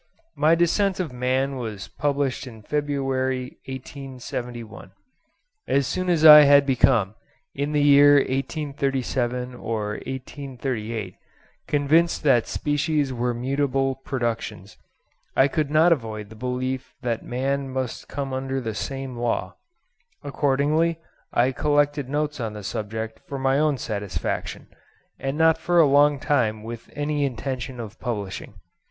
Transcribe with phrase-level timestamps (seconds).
[0.35, 4.93] My 'Descent of Man' was published in February, 1871.
[5.67, 7.13] As soon as I had become,
[7.53, 11.17] in the year 1837 or 1838,
[11.67, 14.75] convinced that species were mutable productions,
[15.35, 19.55] I could not avoid the belief that man must come under the same law.
[20.23, 20.97] Accordingly
[21.31, 24.65] I collected notes on the subject for my own satisfaction,
[25.19, 28.55] and not for a long time with any intention of publishing.